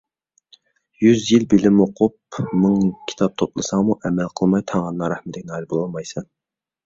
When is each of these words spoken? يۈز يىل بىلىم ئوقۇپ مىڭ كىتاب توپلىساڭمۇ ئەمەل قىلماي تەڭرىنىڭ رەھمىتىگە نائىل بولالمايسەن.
يۈز 1.07 1.19
يىل 1.33 1.43
بىلىم 1.51 1.81
ئوقۇپ 1.83 2.39
مىڭ 2.63 2.79
كىتاب 3.11 3.35
توپلىساڭمۇ 3.41 3.97
ئەمەل 4.09 4.33
قىلماي 4.41 4.63
تەڭرىنىڭ 4.73 5.13
رەھمىتىگە 5.13 5.51
نائىل 5.51 5.69
بولالمايسەن. 5.75 6.27